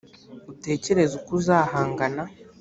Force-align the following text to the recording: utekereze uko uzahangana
utekereze 0.51 1.13
uko 1.19 1.31
uzahangana 1.39 2.23